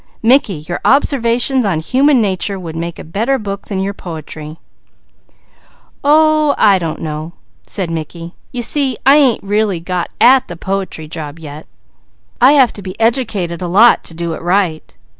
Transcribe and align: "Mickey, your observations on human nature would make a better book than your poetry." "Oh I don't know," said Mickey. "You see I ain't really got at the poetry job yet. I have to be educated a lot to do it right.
"Mickey, 0.23 0.55
your 0.67 0.79
observations 0.83 1.63
on 1.63 1.79
human 1.79 2.19
nature 2.21 2.57
would 2.59 2.75
make 2.75 2.97
a 2.97 3.03
better 3.03 3.37
book 3.37 3.67
than 3.67 3.79
your 3.79 3.93
poetry." 3.93 4.57
"Oh 6.03 6.55
I 6.57 6.79
don't 6.79 7.01
know," 7.03 7.33
said 7.67 7.91
Mickey. 7.91 8.33
"You 8.51 8.63
see 8.63 8.97
I 9.05 9.17
ain't 9.17 9.43
really 9.43 9.79
got 9.79 10.09
at 10.19 10.47
the 10.47 10.57
poetry 10.57 11.07
job 11.07 11.37
yet. 11.37 11.67
I 12.41 12.53
have 12.53 12.73
to 12.73 12.81
be 12.81 12.99
educated 12.99 13.61
a 13.61 13.67
lot 13.67 14.03
to 14.05 14.15
do 14.15 14.33
it 14.33 14.41
right. 14.41 14.97